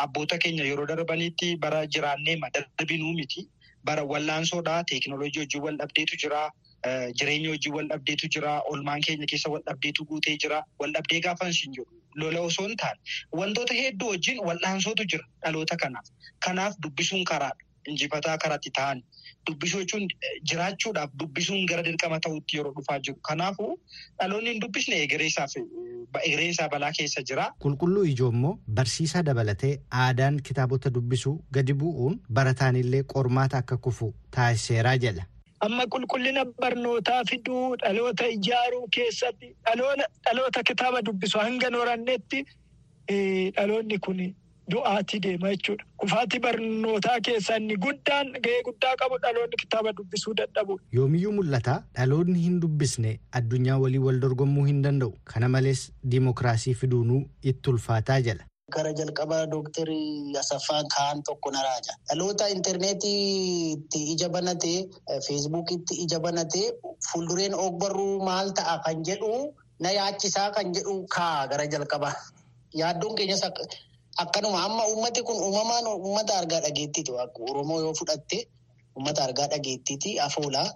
abboota 0.05 0.39
keenya 0.39 0.65
yeroo 0.65 0.87
darbanitti 0.87 1.57
bara 1.57 1.87
jiraannee 1.87 2.37
darbinuu 2.79 3.13
miti. 3.15 3.49
Bara 3.85 4.03
wal'aansoodhaa 4.13 4.85
teekinooloojii 4.91 5.41
hojii 5.45 5.61
wal 5.67 5.77
dhabdeetu 5.81 6.17
jira. 6.23 6.51
Jireenya 7.19 7.49
hojii 7.55 7.73
wal 7.77 7.89
dhabdeetu 7.89 8.29
jira. 8.37 8.55
Olmaan 8.71 9.01
keenya 9.07 9.27
keessa 9.27 9.51
wal 9.51 9.63
dhabdeetu 9.67 10.05
guutee 10.13 10.37
jira. 10.47 10.63
Wal 10.79 10.93
dhabdee 10.93 11.21
gaafa 11.21 11.51
hin 11.51 11.73
jiru. 11.79 11.87
Lola 12.23 12.41
osoo 12.41 12.67
hin 12.69 12.77
taane 12.77 13.01
wantoota 13.33 13.75
hedduu 13.75 14.09
wajjin 14.15 14.39
wal'aansootu 14.49 15.05
jira 15.13 15.25
dhaloota 15.45 15.77
kanaaf. 15.77 16.07
Kanaaf 16.47 16.75
dubbisuun 16.83 17.25
karaadha. 17.25 17.63
Injifataa 17.93 18.37
karaatti 18.43 18.71
ta'an. 18.77 19.01
Dubbisuu 19.49 19.81
jechuun 19.81 20.07
jiraachuudhaaf 20.51 21.11
dubbisuun 21.23 21.67
gara 21.71 21.83
dirqama 21.89 22.21
ta'utti 22.27 22.57
yeroo 22.57 22.73
dhufaa 22.77 22.99
jiru. 23.09 23.19
Kanaafuu 23.29 23.75
dhaloonni 24.21 24.51
hin 24.55 24.61
dubbisne 24.63 25.01
egereen 25.03 26.51
isaa 26.51 26.69
balaa 26.69 26.93
keessa 26.99 27.23
jira. 27.33 27.51
Qulqulluu 27.67 28.05
ijoo 28.15 28.31
immoo 28.33 28.55
barsiisaa 28.79 29.23
dabalatee 29.29 29.75
aadaan 30.07 30.41
kitaabota 30.49 30.91
dubbisuu 30.95 31.37
gadi 31.59 31.75
bu'uun 31.85 32.19
barataanillee 32.33 33.03
qormaata 33.15 33.59
akka 33.65 33.77
kufu 33.77 34.15
taasiseeraa 34.31 34.97
jedha. 35.07 35.27
Amma 35.65 35.85
qulqullina 35.95 36.45
barnootaa 36.61 37.23
fiduu 37.31 37.77
dhaloota 37.83 38.27
ijaaruu 38.37 38.87
keessatti 38.97 39.55
dhaloota 40.25 40.63
kitaaba 40.71 41.03
dubbisu 41.09 41.39
hanga 41.39 41.71
horannetti 41.77 42.41
dhaloonni 43.57 43.99
kun 44.07 44.21
du'aatii 44.73 45.21
deema 45.21 45.51
jechuudha. 45.55 45.85
Kufaatii 45.97 46.41
barnootaa 46.41 47.17
keessaa 47.27 47.57
inni 47.61 47.77
guddaan 47.77 48.31
gahee 48.47 48.63
guddaa 48.69 48.95
qabu 49.03 49.19
dhaloonni 49.25 49.57
kitaaba 49.63 49.93
dubbisuu 49.99 50.35
dadhabudha. 50.41 50.83
Yoomiyyuu 50.93 51.33
mul'ata 51.39 51.75
dhaloonni 51.99 52.39
hin 52.47 52.57
dubbisne 52.63 53.13
addunyaa 53.41 53.79
walii 53.85 53.99
wal 54.07 54.21
dorgommuu 54.25 54.65
hin 54.71 54.83
danda'u. 54.89 55.13
Kana 55.25 55.49
malees 55.49 55.93
diimokiraasii 56.11 56.75
fiduunuu 56.75 57.23
itti 57.43 57.71
ulfaataa 57.71 58.21
jala. 58.21 58.45
Gara 58.73 58.93
jalqabaa 58.97 59.45
dooktarii 59.51 60.33
Asaffaan 60.41 60.87
Kaan 60.89 61.23
tokko 61.23 61.51
na 61.53 61.61
raaja. 61.63 61.93
Dhaloota 62.09 62.47
intarneetiitti 62.49 63.99
ija 64.13 64.29
banatee 64.33 64.89
feesbuukiitti 65.27 65.95
ija 66.05 66.21
banatee 66.21 66.71
fuuldureen 67.13 67.55
ogbarruu 67.55 68.25
maal 68.25 68.53
ta'a 68.57 68.79
kan 68.85 69.05
jedhu 69.05 69.53
na 69.81 69.91
yaachisaa 69.93 70.51
kan 70.57 70.73
jedhu 70.75 70.95
kaa 71.17 71.47
gara 71.51 71.67
jalqabaa. 71.67 72.15
Yaaddoon 72.81 73.15
keenyas 73.17 73.43
akkanuma 74.17 74.65
amma 74.65 74.87
uummati 74.89 75.23
kun 75.23 75.37
uumamaan 75.45 75.87
uummata 75.87 76.33
argaa 76.41 76.61
dhageettiiti. 76.65 77.13
Oromoo 77.51 77.81
yoo 77.85 77.95
fudhatte 78.01 78.47
uummata 78.97 79.25
argaa 79.25 79.47
dhageettiiti 79.53 80.19
afoolaa. 80.21 80.69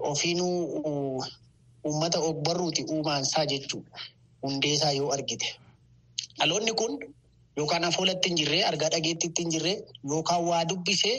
Ofiinuu 0.00 1.24
uummata 1.84 2.18
ogbarruuti 2.20 2.84
uumaansaa 2.90 3.46
jechuudha. 3.46 3.98
Hundeesaa 4.42 4.92
yoo 4.92 5.10
argite. 5.12 5.48
Dhaloonni 6.46 6.72
kun 6.80 6.92
yookaan 7.58 7.84
afoolatti 7.88 8.28
hin 8.30 8.36
jirree 8.40 8.64
argaa 8.70 8.88
dhageettiitti 8.94 9.42
hin 9.42 9.50
jirree 9.54 9.76
yookaan 10.10 10.44
waa 10.48 10.60
dubbisee 10.72 11.14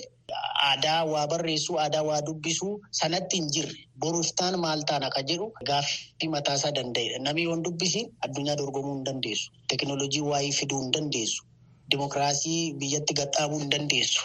aadaa 0.67 1.00
waa 1.10 1.24
barreessuu 1.31 1.77
aadaa 1.86 2.03
waa 2.10 2.19
dubbisuu 2.27 2.69
sanatti 3.00 3.38
hin 3.41 3.50
jirre 3.55 3.75
boruftaan 4.05 4.55
maal 4.65 4.81
taana 4.91 5.10
kan 5.15 5.25
jedhu 5.31 5.48
gaaffii 5.69 6.29
mataasaa 6.36 6.72
danda'edha. 6.77 7.19
Namni 7.25 7.43
yoon 7.48 7.63
dubbisiin 7.65 8.07
addunyaa 8.27 8.55
dorgomuu 8.62 8.93
hin 8.96 9.03
dandeessu. 9.10 9.51
Teekinooloojii 9.67 10.22
waa'ee 10.29 10.51
fiduu 10.60 10.79
hin 10.84 10.93
dandeessu. 11.00 11.43
Dimookiraasii 11.91 12.62
biyyatti 12.84 13.13
gadhaabuu 13.19 13.60
hin 13.65 13.72
dandeessu. 13.75 14.22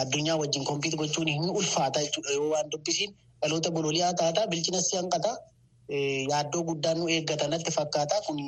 Addunyaa 0.00 0.36
wajjin 0.42 0.64
kompiit 0.72 0.94
gochuun 1.04 1.28
hin 1.34 1.50
ulfaata 1.60 2.02
jechuudha 2.08 2.32
yoo 2.40 2.50
waan 2.56 2.70
dubbisiin 2.74 3.14
dhaloota 3.42 3.70
bololi'aa 3.78 4.12
taata 4.24 4.46
bilchinas 4.50 4.88
si 4.90 4.96
hanqata 4.96 5.32
yaaddoo 6.32 6.62
guddaan 6.72 6.98
nu 7.04 7.08
eeggata 7.16 7.48
natti 7.54 7.70
fakkaata 7.78 8.20
kun 8.26 8.38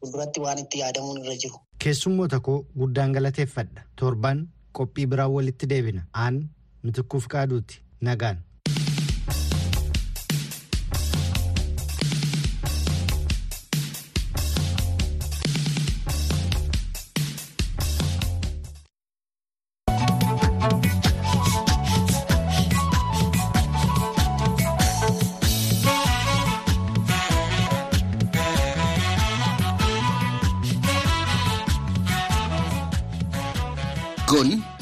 fuulduratti 0.00 0.40
waan 0.40 0.58
itti 0.58 0.78
yaadamuun 0.82 1.20
irra 1.24 1.34
jiru. 1.44 1.60
Keessummoota 1.84 2.40
koo 2.40 2.58
guddaan 2.78 3.12
galateeffadha. 3.12 3.82
Torban 3.96 4.48
qophii 4.72 5.06
biraan 5.06 5.30
walitti 5.32 5.66
deebina. 5.70 6.02
Aan 6.14 6.48
mitikkuuf 6.82 7.26
qaaduuti. 7.34 7.80
Nagaan. 8.00 8.38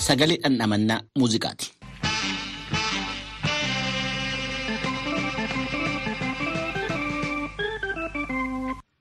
Sagalee 0.06 0.38
dhandhamannaa 0.42 1.00
muuziqaati. 1.18 1.66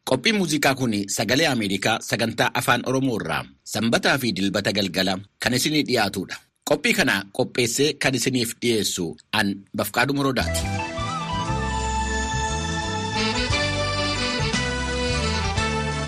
Qophiin 0.10 0.36
muuziqaa 0.38 0.76
kun 0.80 0.94
sagalee 1.16 1.48
Ameerikaa 1.50 1.98
sagantaa 2.10 2.50
afaan 2.62 2.84
Oromoo 2.90 3.18
irraa 3.22 3.44
sanbataa 3.74 4.18
fi 4.24 4.32
dilbata 4.40 4.74
galgala 4.78 5.16
kan 5.44 5.58
isinii 5.60 5.84
dhiyaatudha. 5.90 6.36
Qophii 6.70 6.94
kana 7.00 7.16
qopheessee 7.40 7.90
kan 8.06 8.16
isiniif 8.22 8.56
dhiyeessu 8.62 9.06
an 9.42 9.48
Bafqaadhu 9.78 10.14
Morodaati. 10.18 10.64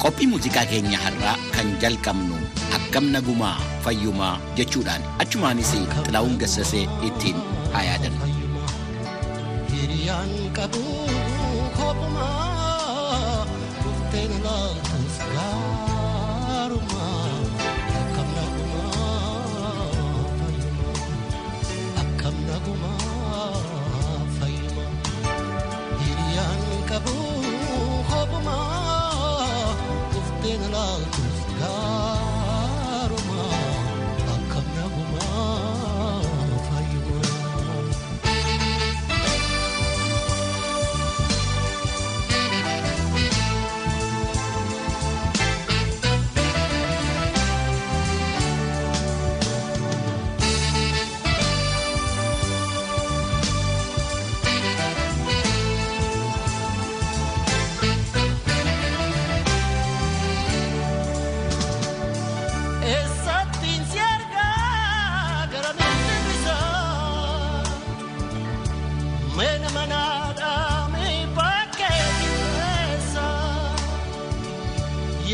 Qophii 0.02 0.28
muuziqaa 0.32 0.66
keenya 0.72 1.00
har'aa 1.06 1.36
kan 1.56 1.68
jalqabnu 1.82 2.38
akkam 2.76 3.06
nagumaa 3.16 3.58
fayyumaa 3.86 4.36
jechuudhaan 4.60 5.04
achumaanis 5.26 5.72
xilaa'uun 6.06 6.38
gassasee 6.44 6.86
ittiin 7.10 7.38
haa 7.74 7.84
yaadannu. 7.90 8.26
Hiriyaan 9.72 10.30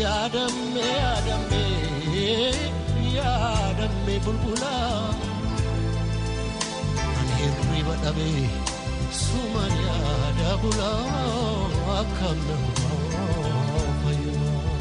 Yaadamme 0.00 0.84
yaadamme 1.02 1.62
yaadamme 3.16 4.14
bulbulaa 4.24 5.14
Ani 7.18 7.34
hirriba 7.40 7.94
dhabee 8.04 8.46
suman 9.20 9.74
yaada 9.88 10.50
bulaa 10.62 11.98
akkam 12.00 12.38
namaa 12.48 13.84
fayyumaa. 14.02 14.74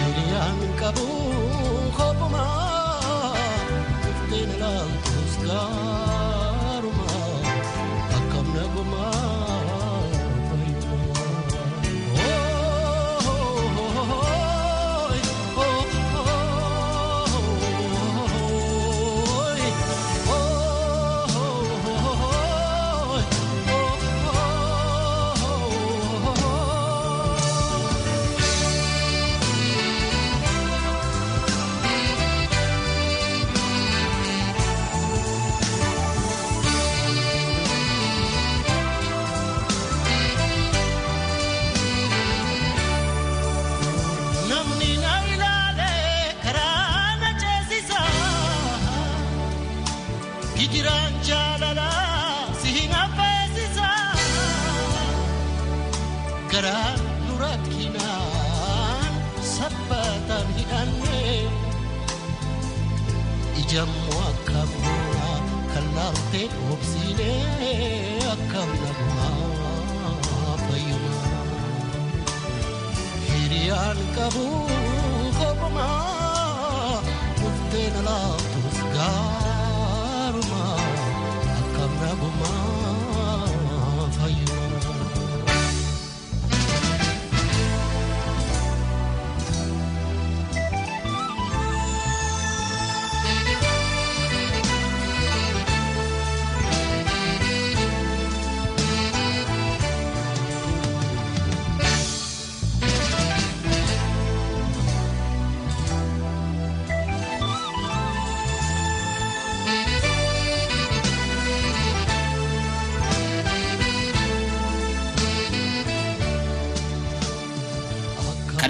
Hiriyaan 0.00 0.60
qabu 0.80 1.06
kophumaa 1.98 3.32
dhufteen 4.02 4.50
laaltus 4.62 5.34
gaarumaa 5.46 6.23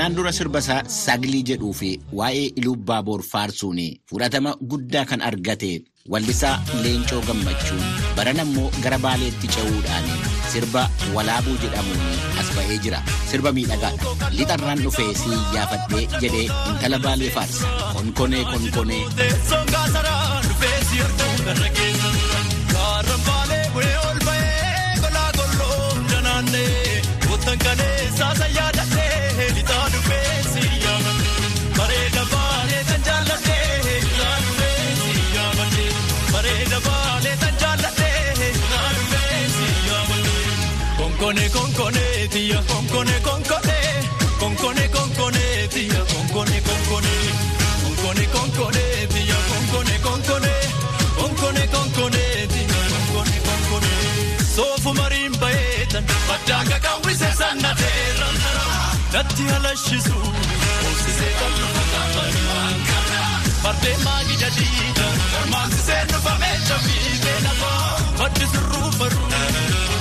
Kanaan 0.04 0.20
dura 0.20 0.32
sirba 0.36 0.60
isaa 0.60 0.82
Saglii 0.84 1.40
jedhuu 1.48 1.72
fi 1.72 1.88
waa'ee 2.18 2.52
Ilubbaa 2.60 2.98
Boor 3.06 3.22
faarsuun 3.24 3.78
fudhatama 4.10 4.50
guddaa 4.72 5.04
kan 5.08 5.24
argate 5.28 5.70
wallisaa 6.14 6.60
Leencoo 6.84 7.22
Gammachuu 7.28 7.80
baran 8.18 8.42
ammoo 8.44 8.66
gara 8.84 8.98
Baaleetti 9.00 9.48
ce'uudhaan 9.56 10.10
sirba 10.52 10.82
Walaabuu 11.16 11.56
jedhamuun 11.64 12.20
as 12.42 12.52
ba'ee 12.58 12.76
jira. 12.84 13.00
Sirba 13.32 13.52
miidhagaadha. 13.56 14.28
Lixarraan 14.36 14.84
dhufee 14.84 15.08
si 15.22 15.32
iyyaafadhee 15.38 16.04
jedhee 16.20 16.46
intala 16.74 17.00
Baalee 17.08 17.32
faarsa. 17.38 17.72
Konkonee 17.96 18.44
konkonee. 18.52 19.02
Baetan 56.34 56.64
badanga 56.64 56.78
kawise 56.80 57.30
sanna 57.38 57.74
terra 57.80 58.28
natti 59.12 59.42
halashisu 59.52 60.16
osise 60.90 61.28
kallu 61.40 61.68
Parte 63.64 63.92
magi 64.04 64.34
jadida, 64.40 65.06
mansi 65.52 65.78
se 65.86 65.96
no 66.10 66.18
fa 66.24 66.34
mecha 66.40 66.76
fi 66.84 66.96
bela 67.22 67.52
ba, 67.60 67.70
maddi 68.18 68.46
surru 68.52 68.82
baru, 68.98 69.22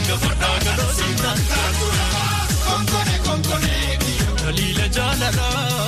gafarda 0.07 0.49
galo 0.65 0.87
sinta. 0.97 1.31
Konkone 2.65 3.15
konkone, 3.25 3.77
dalila 4.43 4.87
jalala. 4.95 5.82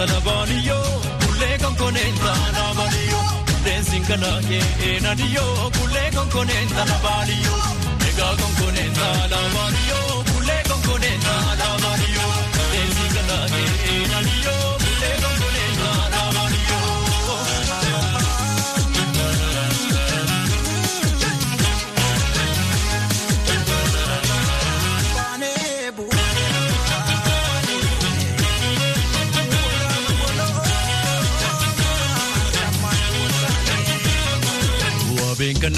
Konkone 0.00 0.06
talabani 0.06 0.66
yo, 0.66 0.80
kulle 1.20 1.58
konkone 1.58 2.04
talabani 2.22 3.02
yo. 3.10 3.20
Dancing 3.64 4.04
kala 4.08 4.40
ye 4.50 4.60
enadiyo 4.96 5.44
kule 5.76 6.04
konkonenta 6.16 6.84
la 6.88 6.96
baliyo 7.04 7.56
Ega 8.08 8.28
konkonenta 8.40 9.08
la 9.32 9.40
baliyo 9.54 10.00
kule 10.32 10.56
konkonenta 10.68 11.34
la 11.60 11.68
baliyo 11.82 12.26
Dancing 12.72 13.12
kala 13.14 13.38
ye 13.56 14.79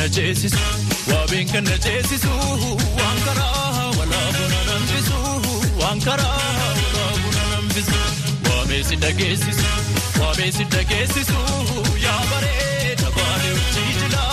Kana 0.02 0.14
ceesisu 0.14 0.58
waabeen 1.10 1.46
kana 1.52 1.74
ceesisu 1.84 2.30
waan 3.00 3.18
karaa 3.26 3.84
walaabuna 3.98 4.58
nambisu 4.68 5.18
waan 5.80 6.00
karaa 6.06 6.40
walaabuna 6.70 7.42
nambisu 7.52 8.00
waabee 8.48 8.82
si 8.88 8.96
dhageessisu 9.04 9.68
waabee 10.22 10.50
si 10.56 10.64
dhageessisu 10.74 11.38
yaa 12.06 12.18
bareeda 12.32 13.08
baale 13.18 13.48
hojii 13.58 13.94
jila 14.00 14.24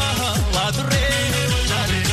waa 0.55 0.71
turree 0.79 1.45
wajaalee 1.53 2.03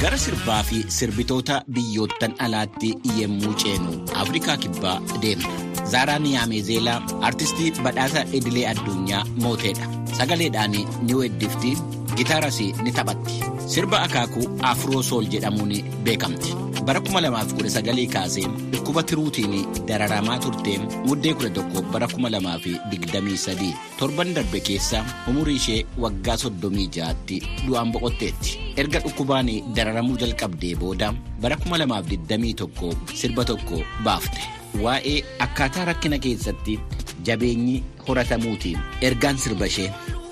Gara 0.00 0.18
sirbaa 0.24 0.62
fi 0.70 0.84
sirbitoota 0.96 1.62
biyyoottan 1.78 2.34
alaatti 2.46 2.90
yemmuu 3.20 3.54
ceenu 3.64 3.94
Afrikaa 4.24 4.56
kibbaa 4.66 4.98
deemna. 5.22 5.65
Zaaraa 5.90 6.18
Niyaameezeelaa 6.18 7.02
artistii 7.22 7.72
badhaasa 7.82 8.24
idilee 8.32 8.66
addunyaa 8.72 9.24
mooteedha. 9.42 9.86
Sagaleedhaan 10.18 10.70
ni 11.02 11.14
weeddifti, 11.14 11.76
gitaaras 12.16 12.60
ni 12.82 12.92
taphatti. 12.92 13.34
Sirba 13.66 14.02
akaakuu 14.02 14.46
Afroo 14.62 15.02
Sool 15.02 15.26
jedhamuun 15.30 15.72
beekamti. 16.04 16.54
Bara 16.86 17.00
2019 17.00 18.06
kaasee 18.12 18.46
dhukkuba 18.72 19.02
tiruutiin 19.02 19.66
dararamaa 19.88 20.38
turtee 20.38 20.78
muddee 21.06 21.32
11 21.34 21.82
bara 21.92 22.06
2023 22.06 23.72
torban 23.98 24.34
darbe 24.34 24.60
keessa 24.60 25.04
umurii 25.28 25.56
ishee 25.56 25.86
waggaa 25.98 26.36
36tti 26.36 27.40
du'aan 27.66 27.90
boqotteetti. 27.92 28.58
Erga 28.76 29.00
dhukkubaan 29.00 29.50
dararamuu 29.76 30.16
jalqabdee 30.16 30.76
booda 30.76 31.14
bara 31.40 31.56
2021 31.56 32.94
sirba 33.14 33.44
tokko 33.44 33.82
baafte. 34.04 34.40
Waa'ee 34.84 35.22
akkaataa 35.46 35.84
rakkina 35.88 36.18
keessatti 36.24 36.78
jabeenyi 37.28 37.76
horatamuutiin 38.08 38.78
ergaan 39.08 39.38
sirba 39.44 39.66
ishee 39.72 39.88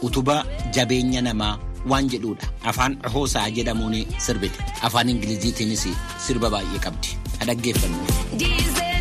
utubaa 0.08 0.40
jabeenya 0.78 1.22
namaa 1.28 1.58
waan 1.92 2.08
jedhuudha. 2.14 2.46
Afaan 2.72 2.98
hoosaa 3.14 3.48
jedhamuun 3.58 3.96
sirbite. 4.26 4.58
Afaan 4.82 5.08
Ingiliziitiinis 5.14 5.86
sirba 6.26 6.50
baay'ee 6.56 6.80
qabdi. 6.88 7.16
Ha 7.38 7.44
dhaggeeffannu. 7.52 8.93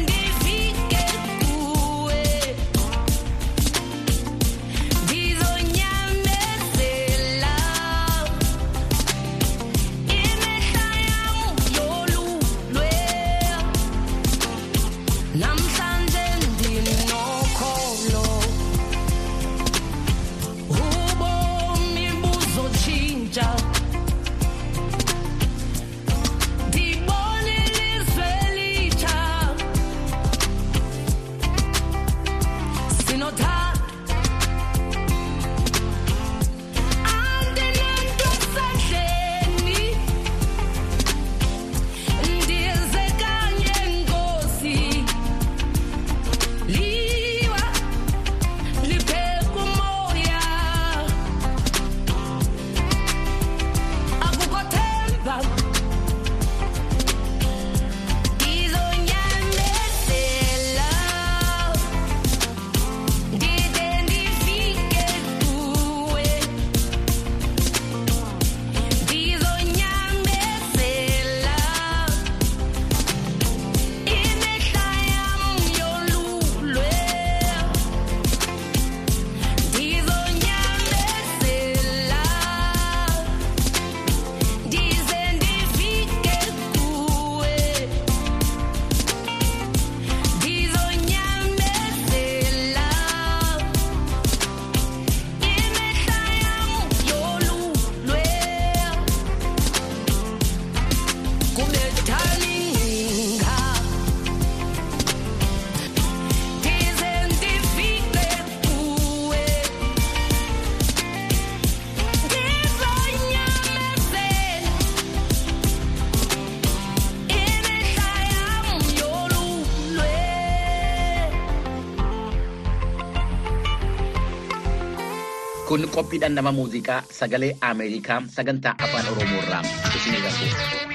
Kun 125.73 125.89
qophiidhaan 125.89 126.35
nama 126.37 126.51
muuziqaa 126.53 126.99
sagalee 127.19 127.57
Ameerikaa 127.69 128.21
sagantaa 128.35 128.75
afaan 128.87 129.09
Oromoo 129.15 129.41
irraa 129.43 129.63
isinii 129.97 130.21
darbu. 130.25 130.92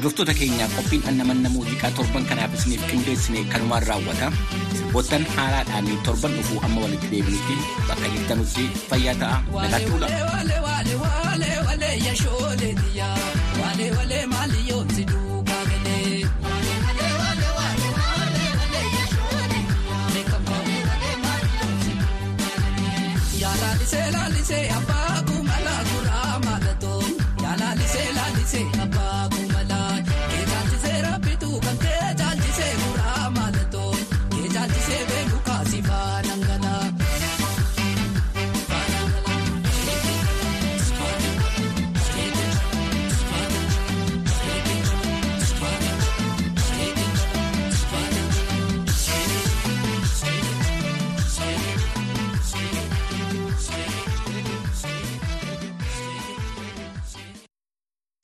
Hordoftoota 0.00 0.34
keenyaa 0.34 0.68
qophiin 0.76 1.02
annamanna 1.10 1.48
muuziqaa 1.54 1.90
torban 1.98 2.24
kanaaf 2.30 2.54
isiniif 2.58 2.86
qindeessine 2.92 3.42
kanumaan 3.52 3.84
raawwata. 3.88 4.30
Sirboottan 4.78 5.26
haaraadhaan 5.36 5.90
torban 6.08 6.38
dhufuu 6.38 6.62
amma 6.68 6.80
walitti 6.86 7.10
deebinutti 7.12 7.58
bakka 7.88 8.14
jirtanutti 8.16 8.64
fayyaa 8.88 9.16
ta'a 9.24 9.44
nagaatti 9.52 9.90
bula. 9.92 10.08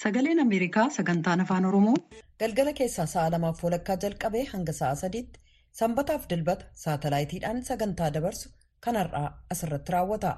Sagaleen 0.06 0.38
Ameerikaa 0.40 0.90
sagantaan 0.96 1.40
afaan 1.44 1.64
Oromoo 1.68 1.94
galgala 2.40 2.72
keessaa 2.80 3.06
sa'a 3.12 3.30
lamaaf 3.34 3.62
walakkaa 3.66 3.96
jalqabee 4.04 4.42
hanga 4.50 4.74
sa'a 4.78 4.94
sadiitti 5.00 5.40
sanbataaf 5.80 6.28
dilbata 6.32 6.68
saatalaayitiidhaan 6.82 7.64
sagantaa 7.70 8.10
dabarsu 8.16 8.52
kan 8.86 9.00
har'aa 9.00 9.26
asirratti 9.54 9.92
raawwata. 9.96 10.32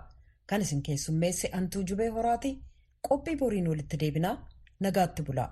Kan 0.47 0.65
isin 0.67 0.83
keessummeesse 0.89 1.51
Antuu 1.61 1.83
Jubee 1.91 2.09
Horaati. 2.17 2.55
Qophii 3.09 3.37
boriin 3.45 3.69
walitti 3.75 4.01
deebinaa 4.05 4.37
nagaatti 4.87 5.23
bulaa. 5.29 5.51